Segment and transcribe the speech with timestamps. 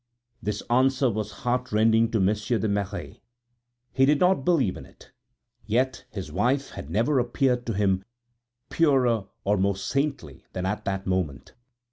[0.41, 3.19] This answer was heartrending to Monsieur de Merret;
[3.91, 5.11] he did not believe in it.
[5.67, 8.03] Yet his wife had never appeared to him
[8.71, 11.53] purer or more saintly than at that moment.